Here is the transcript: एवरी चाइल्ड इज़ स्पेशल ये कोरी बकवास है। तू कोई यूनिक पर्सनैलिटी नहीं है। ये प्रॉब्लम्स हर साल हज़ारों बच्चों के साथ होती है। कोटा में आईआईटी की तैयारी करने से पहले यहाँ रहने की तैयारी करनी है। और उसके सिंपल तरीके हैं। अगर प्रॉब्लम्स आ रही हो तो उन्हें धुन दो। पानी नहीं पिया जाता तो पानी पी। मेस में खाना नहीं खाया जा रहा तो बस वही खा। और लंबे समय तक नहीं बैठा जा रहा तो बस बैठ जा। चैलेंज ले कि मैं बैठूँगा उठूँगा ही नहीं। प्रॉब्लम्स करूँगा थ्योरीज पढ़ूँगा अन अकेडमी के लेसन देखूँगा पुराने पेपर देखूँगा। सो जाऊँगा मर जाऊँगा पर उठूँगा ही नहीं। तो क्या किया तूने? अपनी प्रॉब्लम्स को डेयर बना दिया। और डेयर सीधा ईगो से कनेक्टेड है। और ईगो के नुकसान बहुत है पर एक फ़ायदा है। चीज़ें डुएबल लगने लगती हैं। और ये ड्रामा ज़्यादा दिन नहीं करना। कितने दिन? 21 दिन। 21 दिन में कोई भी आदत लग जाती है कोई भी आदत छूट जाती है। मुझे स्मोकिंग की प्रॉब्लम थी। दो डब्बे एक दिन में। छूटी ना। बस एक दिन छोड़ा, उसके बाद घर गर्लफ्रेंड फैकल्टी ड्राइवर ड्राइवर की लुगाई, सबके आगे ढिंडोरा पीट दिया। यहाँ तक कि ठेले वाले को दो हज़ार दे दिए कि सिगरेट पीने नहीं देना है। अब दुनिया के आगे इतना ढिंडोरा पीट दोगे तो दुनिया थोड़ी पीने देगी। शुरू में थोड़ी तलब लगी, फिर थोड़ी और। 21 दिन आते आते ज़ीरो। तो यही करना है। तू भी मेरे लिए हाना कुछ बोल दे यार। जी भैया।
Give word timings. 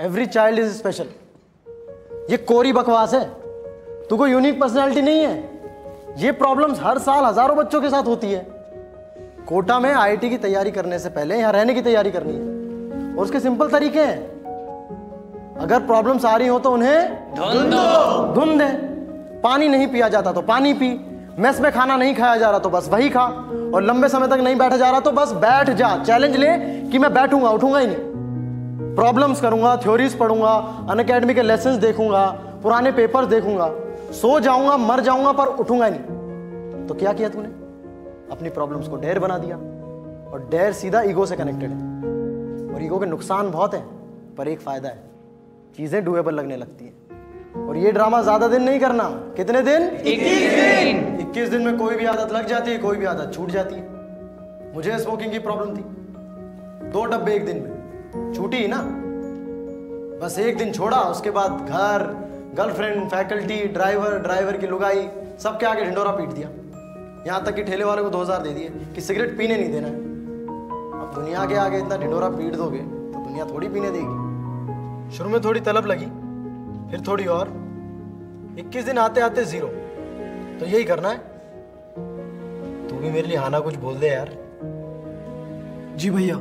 एवरी 0.00 0.24
चाइल्ड 0.26 0.58
इज़ 0.58 0.72
स्पेशल 0.72 1.06
ये 2.30 2.36
कोरी 2.48 2.72
बकवास 2.72 3.14
है। 3.14 3.24
तू 4.10 4.16
कोई 4.16 4.30
यूनिक 4.30 4.60
पर्सनैलिटी 4.60 5.02
नहीं 5.02 5.20
है। 5.20 5.34
ये 6.18 6.32
प्रॉब्लम्स 6.34 6.78
हर 6.82 6.98
साल 6.98 7.24
हज़ारों 7.24 7.56
बच्चों 7.56 7.80
के 7.80 7.90
साथ 7.90 8.06
होती 8.06 8.30
है। 8.32 8.46
कोटा 9.48 9.78
में 9.80 9.90
आईआईटी 9.90 10.30
की 10.30 10.38
तैयारी 10.38 10.70
करने 10.70 10.98
से 10.98 11.08
पहले 11.10 11.38
यहाँ 11.38 11.52
रहने 11.52 11.74
की 11.74 11.82
तैयारी 11.82 12.10
करनी 12.10 12.34
है। 12.34 13.14
और 13.14 13.22
उसके 13.24 13.40
सिंपल 13.40 13.68
तरीके 13.68 14.00
हैं। 14.00 14.18
अगर 15.60 15.86
प्रॉब्लम्स 15.86 16.24
आ 16.24 16.36
रही 16.36 16.48
हो 16.48 16.58
तो 16.58 16.70
उन्हें 16.70 17.34
धुन 17.34 18.58
दो। 18.58 18.68
पानी 19.42 19.68
नहीं 19.68 19.86
पिया 19.88 20.08
जाता 20.08 20.32
तो 20.32 20.42
पानी 20.44 20.72
पी। 20.74 20.92
मेस 21.38 21.60
में 21.60 21.72
खाना 21.72 21.96
नहीं 21.96 22.14
खाया 22.14 22.36
जा 22.36 22.50
रहा 22.50 22.58
तो 22.58 22.70
बस 22.70 22.88
वही 22.88 23.10
खा। 23.10 23.26
और 23.74 23.82
लंबे 23.82 24.08
समय 24.08 24.28
तक 24.28 24.40
नहीं 24.44 24.56
बैठा 24.56 24.76
जा 24.76 24.90
रहा 24.90 25.00
तो 25.00 25.12
बस 25.12 25.32
बैठ 25.40 25.70
जा। 25.76 25.96
चैलेंज 26.04 26.36
ले 26.36 26.56
कि 26.90 26.98
मैं 26.98 27.12
बैठूँगा 27.14 27.50
उठूँगा 27.50 27.78
ही 27.78 27.86
नहीं। 27.86 28.08
प्रॉब्लम्स 28.96 29.40
करूँगा 29.40 29.76
थ्योरीज 29.76 30.14
पढ़ूँगा 30.18 30.52
अन 30.90 30.98
अकेडमी 30.98 31.34
के 31.34 31.42
लेसन 31.42 31.78
देखूँगा 31.78 32.26
पुराने 32.62 32.92
पेपर 32.92 33.26
देखूँगा। 33.26 33.70
सो 34.12 34.38
जाऊँगा 34.40 34.76
मर 34.76 35.00
जाऊँगा 35.00 35.32
पर 35.32 35.46
उठूँगा 35.56 35.86
ही 35.86 35.92
नहीं। 35.92 36.86
तो 36.86 36.94
क्या 36.94 37.12
किया 37.12 37.28
तूने? 37.28 37.48
अपनी 38.32 38.48
प्रॉब्लम्स 38.48 38.88
को 38.88 38.96
डेयर 38.96 39.18
बना 39.18 39.38
दिया। 39.38 39.56
और 39.56 40.48
डेयर 40.50 40.72
सीधा 40.72 41.02
ईगो 41.02 41.26
से 41.26 41.36
कनेक्टेड 41.36 41.70
है। 41.70 42.74
और 42.74 42.84
ईगो 42.84 42.98
के 42.98 43.06
नुकसान 43.06 43.50
बहुत 43.50 43.74
है 43.74 43.84
पर 44.38 44.48
एक 44.48 44.60
फ़ायदा 44.60 44.88
है। 44.88 45.02
चीज़ें 45.76 46.04
डुएबल 46.04 46.34
लगने 46.34 46.56
लगती 46.56 46.84
हैं। 46.84 47.66
और 47.68 47.76
ये 47.76 47.92
ड्रामा 47.92 48.22
ज़्यादा 48.22 48.48
दिन 48.48 48.62
नहीं 48.62 48.80
करना। 48.80 49.08
कितने 49.36 49.62
दिन? 49.62 49.88
21 50.06 50.54
दिन। 50.54 51.18
21 51.20 51.48
दिन 51.48 51.62
में 51.62 51.78
कोई 51.78 51.96
भी 51.96 52.04
आदत 52.04 52.32
लग 52.32 52.46
जाती 52.46 52.70
है 52.70 52.78
कोई 52.78 52.96
भी 52.96 53.04
आदत 53.04 53.32
छूट 53.34 53.50
जाती 53.50 53.74
है। 53.74 54.74
मुझे 54.74 54.98
स्मोकिंग 54.98 55.32
की 55.32 55.38
प्रॉब्लम 55.38 55.76
थी। 55.76 55.82
दो 56.90 57.04
डब्बे 57.04 57.34
एक 57.34 57.46
दिन 57.46 57.56
में। 57.56 57.79
छूटी 58.12 58.66
ना। 58.68 58.80
बस 60.20 60.38
एक 60.38 60.56
दिन 60.58 60.72
छोड़ा, 60.72 60.96
उसके 60.96 61.30
बाद 61.30 61.50
घर 61.60 62.02
गर्लफ्रेंड 62.56 63.08
फैकल्टी 63.10 63.56
ड्राइवर 63.68 64.18
ड्राइवर 64.18 64.56
की 64.56 64.66
लुगाई, 64.66 65.08
सबके 65.38 65.66
आगे 65.66 65.84
ढिंडोरा 65.84 66.10
पीट 66.12 66.28
दिया। 66.30 66.48
यहाँ 67.26 67.44
तक 67.44 67.54
कि 67.54 67.62
ठेले 67.62 67.84
वाले 67.84 68.02
को 68.02 68.10
दो 68.10 68.20
हज़ार 68.20 68.42
दे 68.42 68.50
दिए 68.50 68.68
कि 68.94 69.00
सिगरेट 69.00 69.36
पीने 69.38 69.56
नहीं 69.56 69.72
देना 69.72 69.86
है। 69.86 69.94
अब 69.94 71.12
दुनिया 71.14 71.44
के 71.46 71.54
आगे 71.56 71.78
इतना 71.78 71.96
ढिंडोरा 71.96 72.28
पीट 72.28 72.54
दोगे 72.54 72.78
तो 72.78 73.18
दुनिया 73.18 73.44
थोड़ी 73.44 73.68
पीने 73.68 73.90
देगी। 73.90 75.16
शुरू 75.16 75.30
में 75.30 75.40
थोड़ी 75.40 75.60
तलब 75.60 75.86
लगी, 75.86 76.06
फिर 76.90 77.04
थोड़ी 77.06 77.26
और। 77.28 77.48
21 78.58 78.84
दिन 78.84 78.98
आते 78.98 79.20
आते 79.20 79.44
ज़ीरो। 79.44 79.66
तो 80.60 80.66
यही 80.66 80.84
करना 80.84 81.08
है। 81.08 81.18
तू 82.88 82.96
भी 82.96 83.10
मेरे 83.10 83.26
लिए 83.28 83.36
हाना 83.36 83.60
कुछ 83.60 83.76
बोल 83.78 83.96
दे 83.96 84.08
यार। 84.08 84.30
जी 85.96 86.10
भैया। 86.10 86.40